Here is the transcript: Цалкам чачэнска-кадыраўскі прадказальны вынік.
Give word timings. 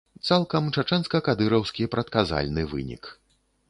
Цалкам 0.29 0.69
чачэнска-кадыраўскі 0.77 1.91
прадказальны 1.95 2.69
вынік. 2.77 3.03